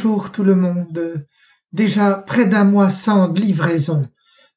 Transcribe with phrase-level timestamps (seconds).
[0.00, 1.26] Bonjour tout le monde.
[1.72, 4.02] Déjà près d'un mois sans livraison.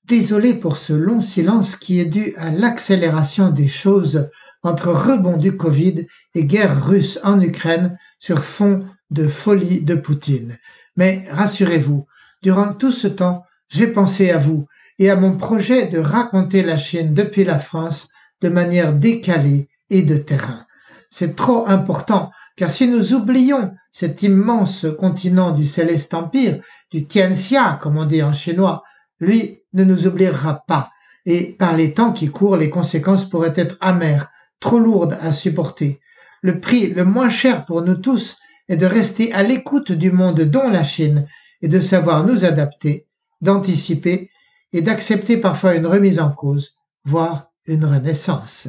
[0.06, 4.30] Désolé pour ce long silence qui est dû à l'accélération des choses
[4.62, 6.06] entre rebond du Covid
[6.36, 10.56] et guerre russe en Ukraine sur fond de folie de Poutine.
[10.96, 12.06] Mais rassurez-vous,
[12.44, 14.68] durant tout ce temps, j'ai pensé à vous
[15.00, 18.10] et à mon projet de raconter la Chine depuis la France
[18.42, 20.68] de manière décalée et de terrain.
[21.10, 27.80] C'est trop important, car si nous oublions cet immense continent du céleste empire, du Tianxia,
[27.82, 28.84] comme on dit en chinois,
[29.20, 30.92] lui ne nous oubliera pas,
[31.26, 34.30] et par les temps qui courent, les conséquences pourraient être amères,
[34.60, 36.00] trop lourdes à supporter.
[36.42, 38.38] Le prix le moins cher pour nous tous
[38.68, 41.28] est de rester à l'écoute du monde dont la Chine,
[41.62, 43.08] et de savoir nous adapter,
[43.42, 44.30] d'anticiper
[44.74, 48.68] et d'accepter parfois une remise en cause, voire une renaissance.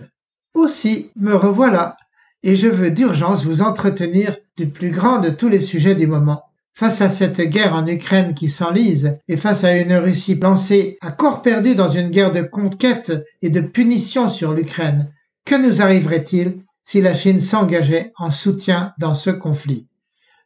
[0.54, 1.96] Aussi me revoilà,
[2.42, 6.44] et je veux d'urgence vous entretenir du plus grand de tous les sujets du moment.
[6.74, 11.10] Face à cette guerre en Ukraine qui s'enlise, et face à une Russie lancée à
[11.10, 15.12] corps perdu dans une guerre de conquête et de punition sur l'Ukraine,
[15.44, 19.88] que nous arriverait-il si la Chine s'engageait en soutien dans ce conflit?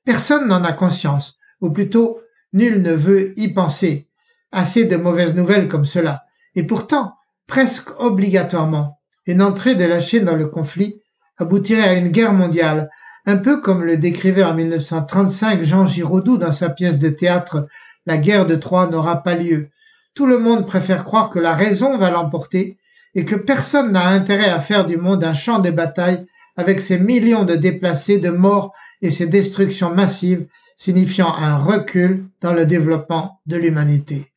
[0.04, 2.20] Personne n'en a conscience, ou plutôt
[2.52, 4.08] nul ne veut y penser.
[4.52, 6.24] Assez de mauvaises nouvelles comme cela.
[6.54, 7.14] Et pourtant,
[7.46, 11.02] presque obligatoirement, une entrée de la Chine dans le conflit
[11.38, 12.90] aboutirait à une guerre mondiale,
[13.26, 17.66] un peu comme le décrivait en 1935 Jean Giraudoux dans sa pièce de théâtre
[18.06, 19.68] La guerre de Troie n'aura pas lieu.
[20.14, 22.78] Tout le monde préfère croire que la raison va l'emporter
[23.14, 26.24] et que personne n'a intérêt à faire du monde un champ de bataille
[26.56, 32.52] avec ses millions de déplacés, de morts et ses destructions massives, signifiant un recul dans
[32.52, 34.30] le développement de l'humanité.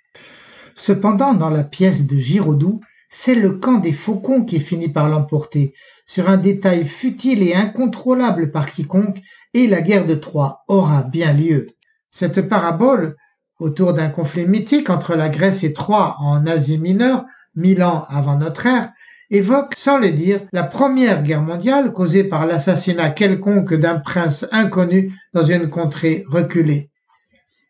[0.76, 5.74] Cependant, dans la pièce de Giraudoux, c'est le camp des faucons qui finit par l'emporter,
[6.06, 9.22] sur un détail futile et incontrôlable par quiconque,
[9.54, 11.68] et la guerre de Troie aura bien lieu.
[12.12, 13.16] Cette parabole,
[13.60, 17.26] autour d'un conflit mythique entre la Grèce et Troie en Asie mineure,
[17.56, 18.92] mille ans avant notre ère,
[19.32, 25.14] évoque, sans le dire, la première guerre mondiale causée par l'assassinat quelconque d'un prince inconnu
[25.34, 26.90] dans une contrée reculée.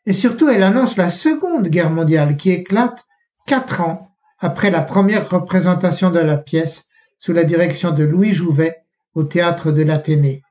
[0.05, 3.05] Et surtout, elle annonce la seconde guerre mondiale qui éclate
[3.45, 4.08] quatre ans
[4.39, 6.87] après la première représentation de la pièce
[7.19, 8.77] sous la direction de Louis Jouvet
[9.13, 10.43] au théâtre de l'Athénée.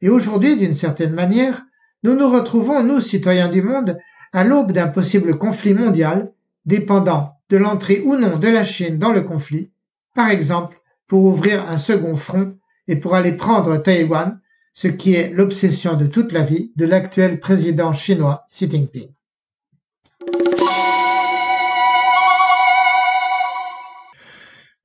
[0.00, 1.62] Et aujourd'hui, d'une certaine manière,
[2.02, 3.98] nous nous retrouvons, nous, citoyens du monde,
[4.32, 6.32] à l'aube d'un possible conflit mondial,
[6.64, 9.70] dépendant de l'entrée ou non de la Chine dans le conflit,
[10.14, 12.56] par exemple pour ouvrir un second front
[12.86, 14.40] et pour aller prendre Taïwan,
[14.72, 19.10] ce qui est l'obsession de toute la vie de l'actuel président chinois Xi Jinping.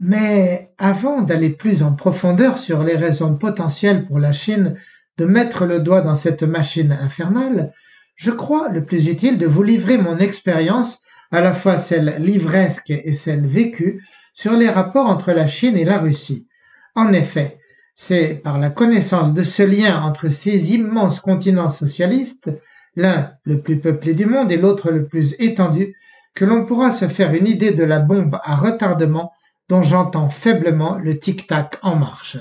[0.08, 4.76] Mais avant d'aller plus en profondeur sur les raisons potentielles pour la Chine
[5.18, 7.72] de mettre le doigt dans cette machine infernale,
[8.16, 11.02] je crois le plus utile de vous livrer mon expérience,
[11.32, 14.04] à la fois celle livresque et celle vécue,
[14.36, 16.48] sur les rapports entre la Chine et la Russie.
[16.94, 17.58] En effet,
[17.96, 22.52] c'est par la connaissance de ce lien entre ces immenses continents socialistes,
[22.96, 25.96] l'un le plus peuplé du monde et l'autre le plus étendu,
[26.36, 29.32] que l'on pourra se faire une idée de la bombe à retardement
[29.70, 32.38] dont j'entends faiblement le tic-tac en marche.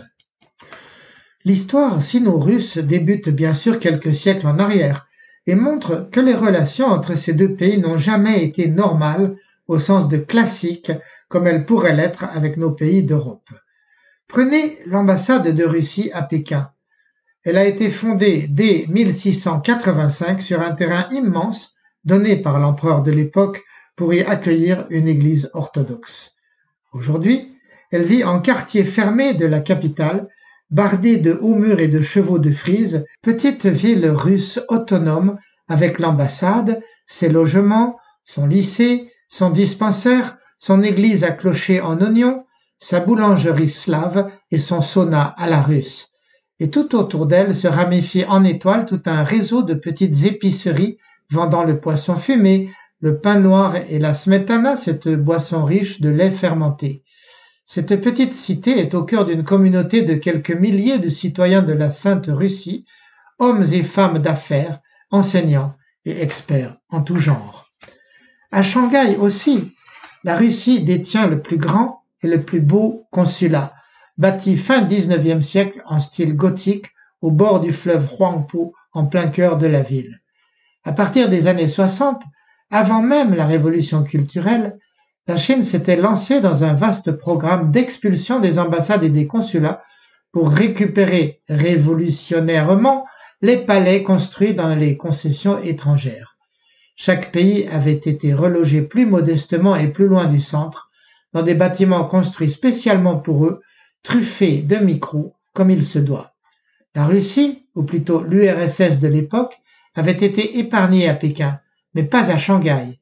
[1.45, 5.07] L'histoire sino-russe débute bien sûr quelques siècles en arrière
[5.47, 9.37] et montre que les relations entre ces deux pays n'ont jamais été normales
[9.69, 10.93] au sens de classique
[11.29, 13.49] comme elles pourraient l'être avec nos pays d'Europe.
[14.29, 16.71] Prenez l'ambassade de Russie à Pékin.
[17.45, 21.75] Elle a été fondée dès 1685 sur un terrain immense
[22.05, 23.62] donné par l'empereur de l'époque
[23.97, 26.34] pour y accueillir une église orthodoxe.
[26.94, 27.53] Aujourd'hui,
[27.91, 30.28] elle vit en quartier fermé de la capitale,
[30.71, 35.37] bardée de hauts murs et de chevaux de frise, petite ville russe autonome
[35.67, 42.44] avec l'ambassade, ses logements, son lycée, son dispensaire, son église à clocher en oignon,
[42.79, 46.12] sa boulangerie slave et son sauna à la russe.
[46.61, 50.99] Et tout autour d'elle se ramifie en étoile tout un réseau de petites épiceries
[51.29, 52.70] vendant le poisson fumé,
[53.00, 57.05] le pain noir et la smetana, cette boisson riche de lait fermenté.
[57.67, 61.91] Cette petite cité est au cœur d'une communauté de quelques milliers de citoyens de la
[61.91, 62.85] Sainte Russie,
[63.38, 64.81] hommes et femmes d'affaires,
[65.11, 65.75] enseignants
[66.05, 67.67] et experts en tout genre.
[68.52, 69.73] À Shanghai aussi,
[70.23, 73.75] la Russie détient le plus grand et le plus beau consulat,
[74.19, 76.87] bâti fin XIXe siècle en style gothique
[77.20, 80.20] au bord du fleuve Huangpu en plein cœur de la ville.
[80.85, 82.23] À partir des années 60,
[82.70, 84.78] avant même la révolution culturelle,
[85.26, 89.82] la Chine s'était lancée dans un vaste programme d'expulsion des ambassades et des consulats
[90.32, 93.06] pour récupérer révolutionnairement
[93.40, 96.37] les palais construits dans les concessions étrangères.
[96.96, 100.90] Chaque pays avait été relogé plus modestement et plus loin du centre,
[101.32, 103.61] dans des bâtiments construits spécialement pour eux,
[104.02, 106.34] truffés de micros, comme il se doit.
[106.94, 109.56] La Russie, ou plutôt l'URSS de l'époque,
[109.94, 111.61] avait été épargnée à Pékin,
[111.94, 112.99] mais pas à Shanghai.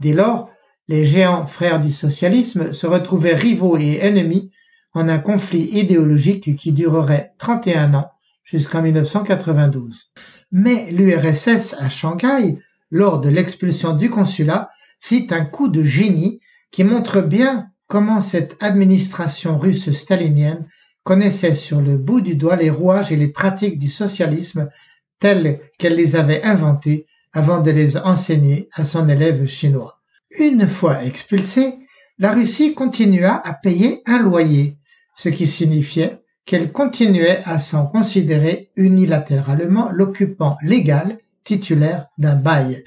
[0.00, 0.50] Dès lors,
[0.88, 4.50] les géants frères du socialisme se retrouvaient rivaux et ennemis
[4.94, 8.10] en un conflit idéologique qui durerait 31 ans
[8.44, 10.12] jusqu'en 1992.
[10.50, 12.58] Mais l'URSS à Shanghai,
[12.90, 16.40] lors de l'expulsion du consulat, fit un coup de génie
[16.70, 20.66] qui montre bien comment cette administration russe stalinienne
[21.04, 24.68] connaissait sur le bout du doigt les rouages et les pratiques du socialisme
[25.20, 30.00] telles qu'elle les avait inventés avant de les enseigner à son élève chinois.
[30.38, 31.78] Une fois expulsée,
[32.18, 34.76] la Russie continua à payer un loyer,
[35.16, 42.84] ce qui signifiait qu'elle continuait à s'en considérer unilatéralement l'occupant légal titulaire d'un bail.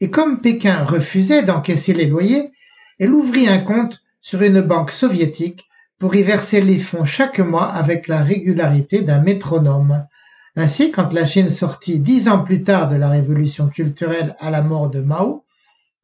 [0.00, 2.52] Et comme Pékin refusait d'encaisser les loyers,
[2.98, 7.66] elle ouvrit un compte sur une banque soviétique pour y verser les fonds chaque mois
[7.66, 10.06] avec la régularité d'un métronome.
[10.56, 14.62] Ainsi, quand la Chine sortit dix ans plus tard de la révolution culturelle à la
[14.62, 15.44] mort de Mao,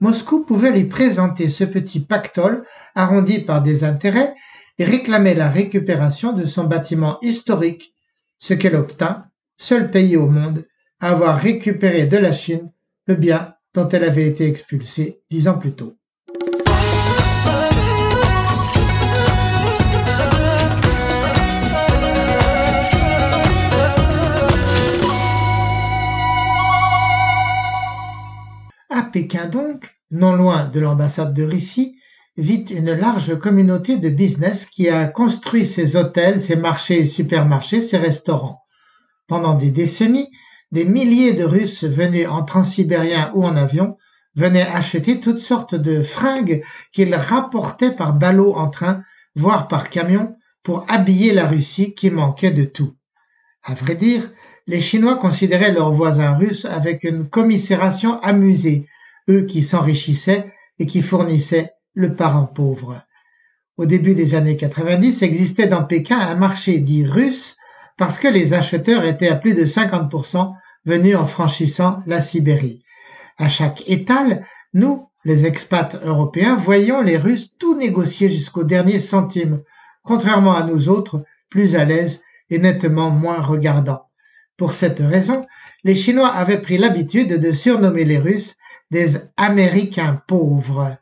[0.00, 2.64] Moscou pouvait lui présenter ce petit pactole
[2.94, 4.34] arrondi par des intérêts
[4.78, 7.94] et réclamait la récupération de son bâtiment historique,
[8.38, 9.26] ce qu'elle obtint,
[9.56, 10.64] seul pays au monde
[11.00, 12.70] à avoir récupéré de la Chine
[13.06, 15.96] le bien dont elle avait été expulsée dix ans plus tôt.
[28.96, 31.98] À Pékin donc, non loin de l'ambassade de Russie,
[32.38, 37.82] vit une large communauté de business qui a construit ses hôtels, ses marchés et supermarchés,
[37.82, 38.62] ses restaurants.
[39.26, 40.30] Pendant des décennies,
[40.72, 43.98] des milliers de Russes venus en transsibérien ou en avion
[44.34, 49.02] venaient acheter toutes sortes de fringues qu'ils rapportaient par ballot en train,
[49.34, 52.94] voire par camion, pour habiller la Russie qui manquait de tout.
[53.62, 54.32] À vrai dire,
[54.66, 58.88] les Chinois considéraient leurs voisins russes avec une commisération amusée,
[59.28, 63.00] eux qui s'enrichissaient et qui fournissaient le parent pauvre.
[63.76, 67.56] Au début des années 90 existait dans Pékin un marché dit russe
[67.96, 70.54] parce que les acheteurs étaient à plus de 50%
[70.84, 72.82] venus en franchissant la Sibérie.
[73.38, 79.62] À chaque étal, nous, les expats européens, voyons les Russes tout négocier jusqu'au dernier centime,
[80.02, 84.05] contrairement à nous autres, plus à l'aise et nettement moins regardants.
[84.56, 85.46] Pour cette raison,
[85.84, 88.56] les Chinois avaient pris l'habitude de surnommer les Russes
[88.90, 90.96] des Américains pauvres.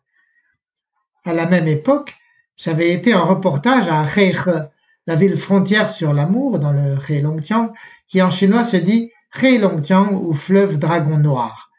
[1.24, 2.14] À la même époque,
[2.56, 4.68] j'avais été en reportage à Heihe,
[5.06, 7.72] la ville frontière sur l'amour dans le Heilongjiang,
[8.08, 9.10] qui en chinois se dit
[9.40, 11.70] Heilongjiang ou fleuve dragon noir.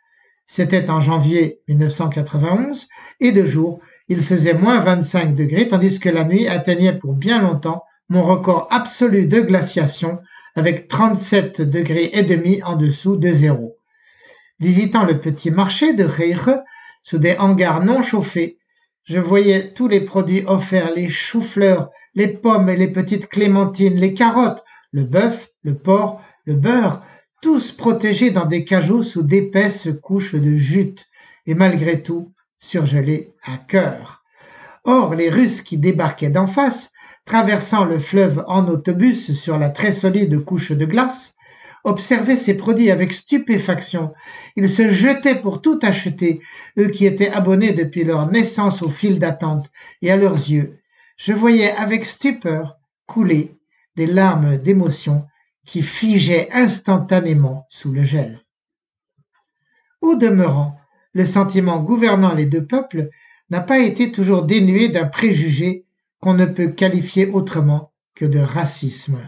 [0.45, 2.88] C'était en janvier 1991
[3.19, 7.42] et de jour, il faisait moins 25 degrés tandis que la nuit atteignait pour bien
[7.42, 10.19] longtemps mon record absolu de glaciation
[10.56, 13.78] avec 37 degrés et demi en dessous de zéro.
[14.59, 16.62] Visitant le petit marché de Reire,
[17.04, 18.57] sous des hangars non chauffés,
[19.04, 24.14] je voyais tous les produits offerts, les choux-fleurs, les pommes et les petites clémentines, les
[24.14, 27.04] carottes, le bœuf, le porc, le beurre,
[27.42, 31.06] tous protégés dans des cajots sous d'épaisses couches de jute,
[31.45, 34.24] et malgré tout surgelés à cœur.
[34.83, 36.92] Or, les Russes qui débarquaient d'en face
[37.25, 41.35] traversant le fleuve en autobus sur la très solide couche de glace,
[41.83, 44.13] observaient ces produits avec stupéfaction.
[44.55, 46.41] Ils se jetaient pour tout acheter,
[46.77, 50.79] eux qui étaient abonnés depuis leur naissance au fil d'attente, et à leurs yeux,
[51.17, 53.55] je voyais avec stupeur couler
[53.95, 55.25] des larmes d'émotion
[55.65, 58.41] qui figeaient instantanément sous le gel.
[60.01, 60.79] Au demeurant,
[61.13, 63.09] le sentiment gouvernant les deux peuples
[63.49, 65.84] n'a pas été toujours dénué d'un préjugé
[66.25, 69.19] qu'on ne peut qualifier autrement que de racisme.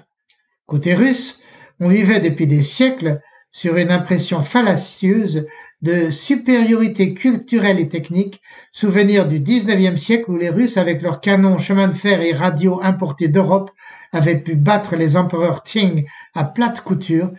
[0.65, 1.39] Côté russe,
[1.79, 5.45] on vivait depuis des siècles sur une impression fallacieuse
[5.83, 11.59] de supériorité culturelle et technique, souvenir du XIXe siècle où les Russes, avec leurs canons,
[11.59, 13.69] chemins de fer et radios importés d'Europe,
[14.11, 17.29] avaient pu battre les empereurs Qing à plate couture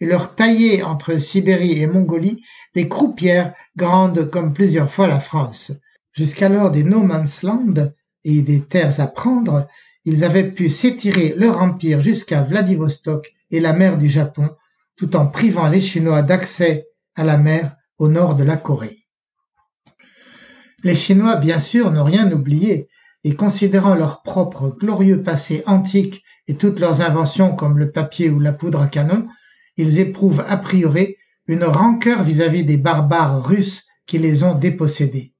[0.00, 2.44] et leur tailler entre Sibérie et Mongolie
[2.76, 5.72] des croupières grandes comme plusieurs fois la France.
[6.12, 7.90] Jusqu'alors des no man's land,
[8.28, 9.66] et des terres à prendre,
[10.04, 14.50] ils avaient pu s'étirer leur empire jusqu'à Vladivostok et la mer du Japon,
[14.96, 19.06] tout en privant les Chinois d'accès à la mer au nord de la Corée.
[20.84, 22.88] Les Chinois, bien sûr, n'ont rien oublié,
[23.24, 28.40] et considérant leur propre glorieux passé antique et toutes leurs inventions comme le papier ou
[28.40, 29.26] la poudre à canon,
[29.76, 31.16] ils éprouvent a priori
[31.46, 35.32] une rancœur vis-à-vis des barbares russes qui les ont dépossédés.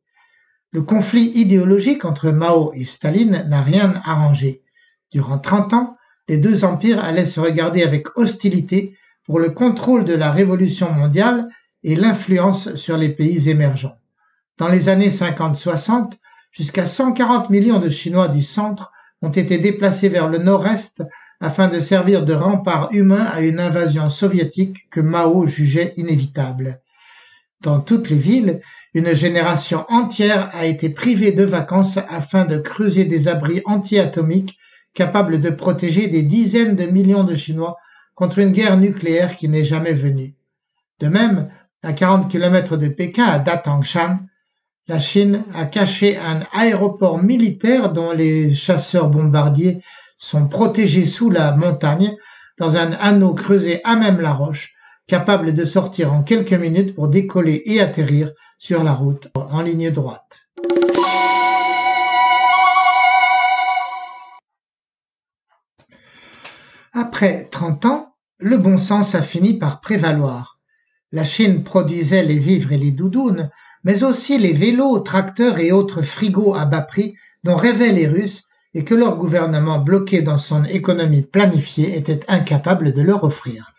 [0.71, 4.63] Le conflit idéologique entre Mao et Staline n'a rien arrangé.
[5.11, 5.97] Durant 30 ans,
[6.29, 8.95] les deux empires allaient se regarder avec hostilité
[9.25, 11.49] pour le contrôle de la révolution mondiale
[11.85, 13.97] et l'influence sur les pays émergents.
[14.59, 16.13] Dans les années 50-60,
[16.51, 21.03] jusqu'à 140 millions de Chinois du centre ont été déplacés vers le nord-est
[21.41, 26.81] afin de servir de rempart humain à une invasion soviétique que Mao jugeait inévitable.
[27.63, 28.61] Dans toutes les villes,
[28.99, 34.59] une génération entière a été privée de vacances afin de creuser des abris anti-atomiques
[34.93, 37.77] capables de protéger des dizaines de millions de Chinois
[38.17, 40.35] contre une guerre nucléaire qui n'est jamais venue.
[40.99, 41.49] De même,
[41.85, 44.19] à 40 km de Pékin, à Datangshan,
[44.89, 49.81] la Chine a caché un aéroport militaire dont les chasseurs bombardiers
[50.19, 52.17] sont protégés sous la montagne
[52.59, 54.75] dans un anneau creusé à même la roche,
[55.07, 59.91] capable de sortir en quelques minutes pour décoller et atterrir sur la route en ligne
[59.91, 60.49] droite.
[66.93, 70.59] Après 30 ans, le bon sens a fini par prévaloir.
[71.13, 73.51] La Chine produisait les vivres et les doudounes,
[73.85, 78.49] mais aussi les vélos, tracteurs et autres frigos à bas prix dont rêvaient les Russes
[78.75, 83.73] et que leur gouvernement bloqué dans son économie planifiée était incapable de leur offrir.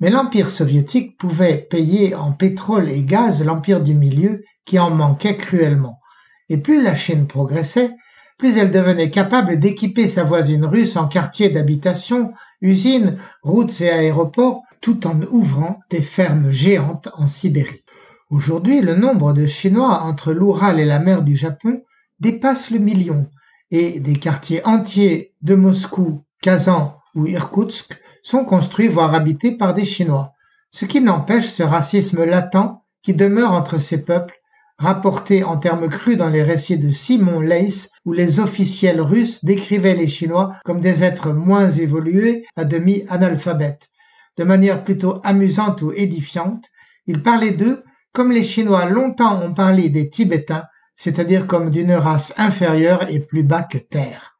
[0.00, 5.36] Mais l'Empire soviétique pouvait payer en pétrole et gaz l'Empire du Milieu qui en manquait
[5.36, 6.00] cruellement.
[6.48, 7.94] Et plus la Chine progressait,
[8.38, 14.62] plus elle devenait capable d'équiper sa voisine russe en quartiers d'habitation, usines, routes et aéroports,
[14.80, 17.84] tout en ouvrant des fermes géantes en Sibérie.
[18.30, 21.82] Aujourd'hui, le nombre de Chinois entre l'Oural et la mer du Japon
[22.18, 23.28] dépasse le million,
[23.70, 29.84] et des quartiers entiers de Moscou, Kazan ou Irkoutsk sont construits voire habités par des
[29.84, 30.32] Chinois,
[30.70, 34.34] ce qui n'empêche ce racisme latent qui demeure entre ces peuples,
[34.78, 39.94] rapporté en termes crus dans les récits de Simon Leys, où les officiels russes décrivaient
[39.94, 43.90] les Chinois comme des êtres moins évolués, à demi analphabètes.
[44.38, 46.66] De manière plutôt amusante ou édifiante,
[47.06, 50.64] ils parlaient d'eux comme les Chinois longtemps ont parlé des Tibétains
[51.02, 54.36] c'est-à-dire comme d'une race inférieure et plus bas que terre.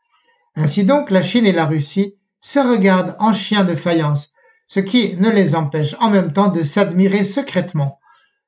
[0.54, 4.32] Ainsi donc, la Chine et la Russie se regardent en chiens de faïence,
[4.66, 7.98] ce qui ne les empêche en même temps de s'admirer secrètement.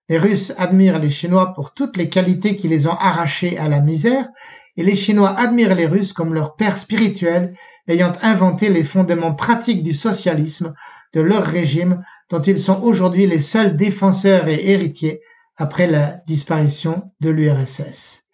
[0.09, 3.81] Les Russes admirent les Chinois pour toutes les qualités qui les ont arrachés à la
[3.81, 4.29] misère,
[4.77, 7.55] et les Chinois admirent les Russes comme leur père spirituel,
[7.89, 10.75] ayant inventé les fondements pratiques du socialisme,
[11.15, 15.21] de leur régime, dont ils sont aujourd'hui les seuls défenseurs et héritiers,
[15.57, 18.25] après la disparition de l'URSS.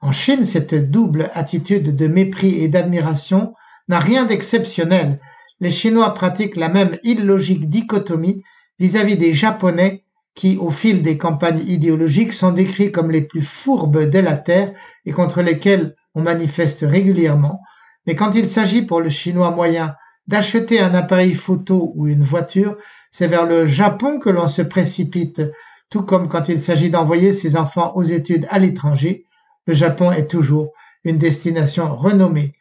[0.00, 3.54] En Chine, cette double attitude de mépris et d'admiration
[3.90, 5.20] n'a rien d'exceptionnel.
[5.60, 8.42] Les Chinois pratiquent la même illogique dichotomie
[8.78, 10.04] vis-à-vis des Japonais
[10.34, 14.72] qui, au fil des campagnes idéologiques, sont décrits comme les plus fourbes de la Terre
[15.04, 17.60] et contre lesquels on manifeste régulièrement.
[18.06, 19.96] Mais quand il s'agit pour le Chinois moyen
[20.28, 22.76] d'acheter un appareil photo ou une voiture,
[23.10, 25.42] c'est vers le Japon que l'on se précipite
[25.90, 29.24] tout comme quand il s'agit d'envoyer ses enfants aux études à l'étranger,
[29.66, 30.70] le Japon est toujours
[31.02, 32.54] une destination renommée.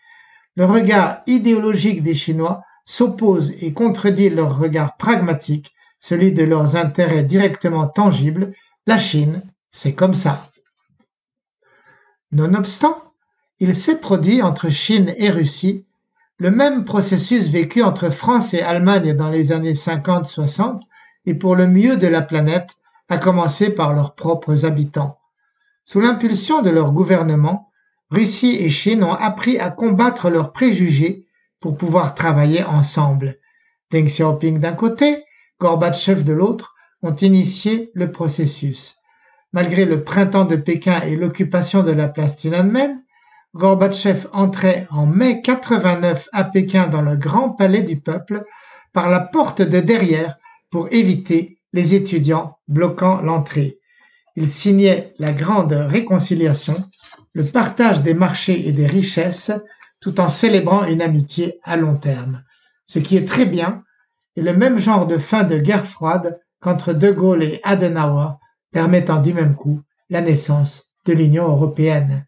[0.60, 7.24] Le regard idéologique des Chinois s'oppose et contredit leur regard pragmatique, celui de leurs intérêts
[7.24, 8.52] directement tangibles.
[8.86, 10.52] La Chine, c'est comme ça.
[12.34, 13.02] Nonobstant,
[13.62, 15.86] il s'est produit entre Chine et Russie
[16.40, 20.82] le même processus vécu entre France et Allemagne dans les années 50-60
[21.26, 22.72] et pour le mieux de la planète
[23.08, 25.20] à commencer par leurs propres habitants.
[25.86, 27.69] Sous l'impulsion de leur gouvernement,
[28.12, 31.28] Russie et Chine ont appris à combattre leurs préjugés
[31.60, 33.36] pour pouvoir travailler ensemble.
[33.92, 35.24] Deng Xiaoping d'un côté,
[35.60, 38.96] Gorbatchev de l'autre ont initié le processus.
[39.54, 43.04] Malgré le printemps de Pékin et l'occupation de la place Tiananmen,
[43.56, 48.44] Gorbatchev entrait en mai 89 à Pékin dans le grand palais du peuple
[48.94, 50.38] par la porte de derrière
[50.70, 53.80] pour éviter les étudiants bloquant l'entrée.
[54.36, 56.84] Il signait la grande réconciliation,
[57.40, 59.54] le partage des marchés et des richesses,
[60.02, 62.44] tout en célébrant une amitié à long terme.
[62.86, 63.84] Ce qui est très bien,
[64.36, 68.32] et le même genre de fin de guerre froide qu'entre De Gaulle et Adenauer,
[68.74, 69.80] permettant du même coup
[70.10, 72.26] la naissance de l'Union européenne.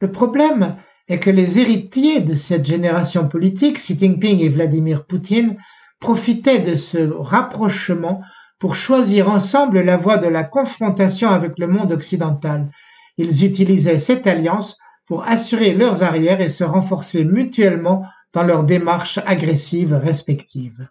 [0.00, 0.76] Le problème
[1.08, 5.58] est que les héritiers de cette génération politique, Xi Jinping et Vladimir Poutine,
[6.00, 8.22] profitaient de ce rapprochement
[8.58, 12.70] pour choisir ensemble la voie de la confrontation avec le monde occidental.
[13.18, 19.18] Ils utilisaient cette alliance pour assurer leurs arrières et se renforcer mutuellement dans leurs démarches
[19.26, 20.88] agressives respectives.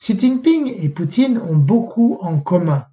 [0.00, 2.86] Xi Jinping et Poutine ont beaucoup en commun.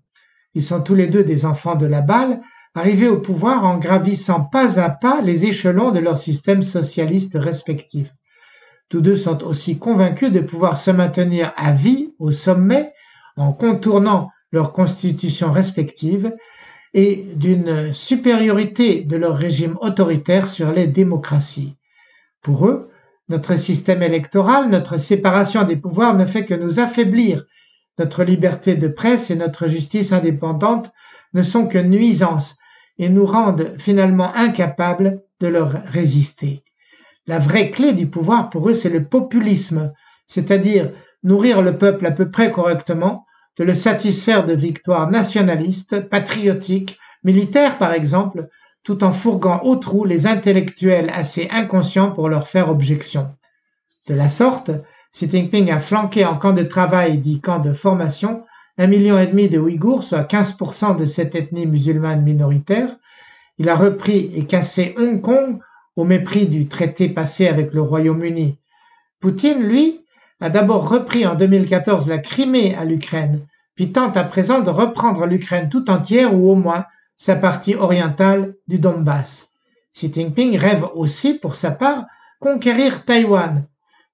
[0.53, 2.41] Ils sont tous les deux des enfants de la balle,
[2.75, 8.11] arrivés au pouvoir en gravissant pas à pas les échelons de leur système socialiste respectif.
[8.89, 12.93] Tous deux sont aussi convaincus de pouvoir se maintenir à vie au sommet
[13.35, 16.33] en contournant leurs constitutions respectives
[16.93, 21.75] et d'une supériorité de leur régime autoritaire sur les démocraties.
[22.41, 22.91] Pour eux,
[23.29, 27.45] notre système électoral, notre séparation des pouvoirs ne fait que nous affaiblir.
[27.97, 30.91] Notre liberté de presse et notre justice indépendante
[31.33, 32.57] ne sont que nuisances
[32.97, 36.63] et nous rendent finalement incapables de leur résister.
[37.25, 39.93] La vraie clé du pouvoir pour eux, c'est le populisme,
[40.27, 40.91] c'est-à-dire
[41.23, 43.25] nourrir le peuple à peu près correctement,
[43.57, 48.47] de le satisfaire de victoires nationalistes, patriotiques, militaires par exemple,
[48.83, 53.35] tout en fourguant au trou les intellectuels assez inconscients pour leur faire objection.
[54.07, 54.71] De la sorte,
[55.13, 58.43] Xi Jinping a flanqué en camp de travail dit camp de formation
[58.77, 62.97] un million et demi de Ouïghours, soit 15% de cette ethnie musulmane minoritaire.
[63.59, 65.59] Il a repris et cassé Hong Kong
[65.95, 68.57] au mépris du traité passé avec le Royaume-Uni.
[69.19, 70.02] Poutine, lui,
[70.39, 75.25] a d'abord repris en 2014 la Crimée à l'Ukraine, puis tente à présent de reprendre
[75.25, 76.85] l'Ukraine tout entière ou au moins
[77.17, 79.51] sa partie orientale du Donbass.
[79.93, 82.05] Xi Jinping rêve aussi, pour sa part,
[82.39, 83.65] conquérir Taïwan.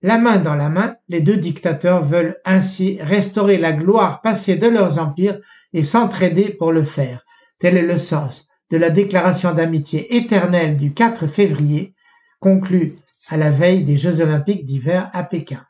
[0.01, 4.67] La main dans la main, les deux dictateurs veulent ainsi restaurer la gloire passée de
[4.67, 5.39] leurs empires
[5.73, 7.25] et s'entraider pour le faire.
[7.59, 11.95] Tel est le sens de la déclaration d'amitié éternelle du 4 février,
[12.39, 12.97] conclue
[13.27, 15.65] à la veille des Jeux olympiques d'hiver à Pékin.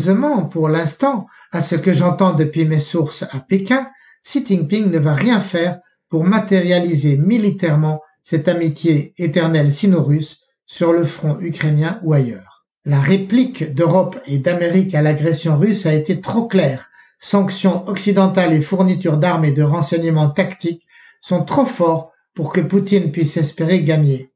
[0.00, 3.90] Heureusement, pour l'instant, à ce que j'entends depuis mes sources à Pékin,
[4.24, 11.04] Xi Jinping ne va rien faire pour matérialiser militairement cette amitié éternelle sino-russe sur le
[11.04, 12.64] front ukrainien ou ailleurs.
[12.86, 16.88] La réplique d'Europe et d'Amérique à l'agression russe a été trop claire.
[17.18, 20.86] Sanctions occidentales et fournitures d'armes et de renseignements tactiques
[21.20, 24.32] sont trop forts pour que Poutine puisse espérer gagner.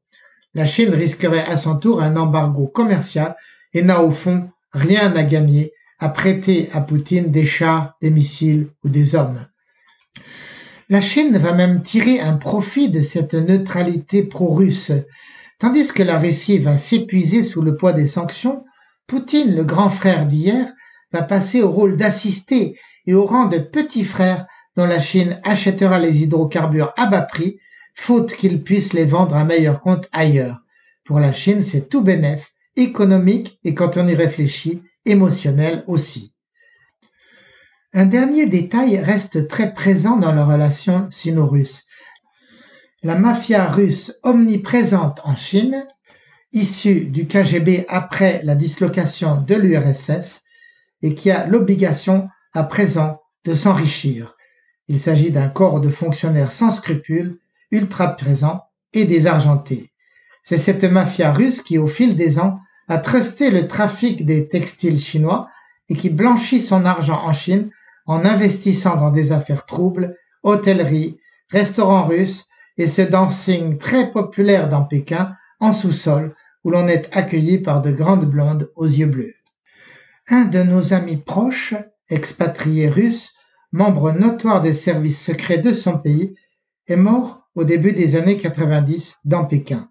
[0.53, 3.35] La Chine risquerait à son tour un embargo commercial
[3.73, 8.67] et n'a au fond rien à gagner à prêter à Poutine des chars, des missiles
[8.83, 9.47] ou des hommes.
[10.89, 14.91] La Chine va même tirer un profit de cette neutralité pro-russe.
[15.57, 18.65] Tandis que la Russie va s'épuiser sous le poids des sanctions,
[19.07, 20.71] Poutine, le grand frère d'hier,
[21.11, 25.99] va passer au rôle d'assisté et au rang de petit frère dont la Chine achètera
[25.99, 27.59] les hydrocarbures à bas prix,
[27.93, 30.59] faute qu'il puisse les vendre à meilleur compte ailleurs.
[31.05, 36.33] Pour la Chine, c'est tout bénef, économique et quand on y réfléchit, émotionnel aussi.
[37.93, 41.85] Un dernier détail reste très présent dans la relation sino-russe.
[43.03, 45.85] La mafia russe omniprésente en Chine,
[46.51, 50.43] issue du KGB après la dislocation de l'URSS,
[51.01, 54.35] et qui a l'obligation à présent de s'enrichir.
[54.87, 57.39] Il s'agit d'un corps de fonctionnaires sans scrupules,
[57.71, 59.91] ultra présents et désargentés.
[60.43, 64.99] C'est cette mafia russe qui, au fil des ans, a trusté le trafic des textiles
[64.99, 65.49] chinois
[65.89, 67.69] et qui blanchit son argent en Chine
[68.05, 71.19] en investissant dans des affaires troubles, hôtellerie,
[71.49, 77.59] restaurants russes et ce dancing très populaire dans Pékin en sous-sol où l'on est accueilli
[77.59, 79.35] par de grandes blondes aux yeux bleus.
[80.27, 81.75] Un de nos amis proches,
[82.09, 83.33] expatrié russe,
[83.71, 86.35] membre notoire des services secrets de son pays,
[86.87, 89.89] est mort au début des années 90 dans Pékin.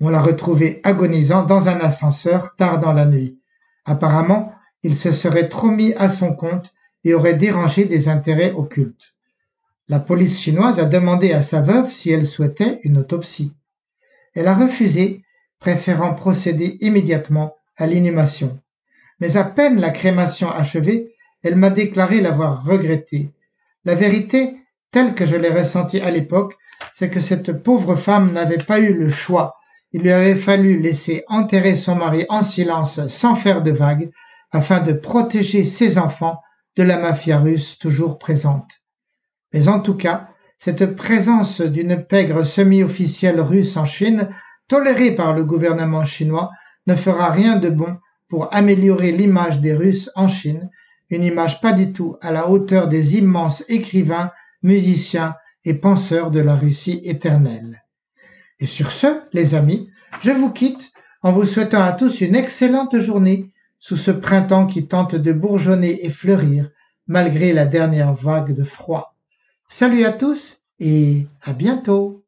[0.00, 3.38] On l'a retrouvé agonisant dans un ascenseur tard dans la nuit.
[3.84, 4.52] Apparemment,
[4.82, 9.14] il se serait trop mis à son compte et aurait dérangé des intérêts occultes.
[9.88, 13.54] La police chinoise a demandé à sa veuve si elle souhaitait une autopsie.
[14.34, 15.22] Elle a refusé,
[15.58, 18.58] préférant procéder immédiatement à l'inhumation.
[19.20, 23.30] Mais à peine la crémation achevée, elle m'a déclaré l'avoir regretté.
[23.84, 24.56] La vérité,
[24.90, 26.56] telle que je l'ai ressentie à l'époque,
[26.94, 29.56] c'est que cette pauvre femme n'avait pas eu le choix.
[29.94, 34.10] Il lui avait fallu laisser enterrer son mari en silence sans faire de vagues
[34.50, 36.40] afin de protéger ses enfants
[36.74, 38.68] de la mafia russe toujours présente.
[39.52, 44.30] Mais en tout cas, cette présence d'une pègre semi-officielle russe en Chine,
[44.66, 46.50] tolérée par le gouvernement chinois,
[46.88, 47.96] ne fera rien de bon
[48.28, 50.70] pour améliorer l'image des Russes en Chine,
[51.08, 54.32] une image pas du tout à la hauteur des immenses écrivains,
[54.64, 57.83] musiciens et penseurs de la Russie éternelle.
[58.64, 59.90] Et sur ce, les amis,
[60.22, 64.88] je vous quitte en vous souhaitant à tous une excellente journée sous ce printemps qui
[64.88, 66.70] tente de bourgeonner et fleurir
[67.06, 69.16] malgré la dernière vague de froid.
[69.68, 72.23] Salut à tous et à bientôt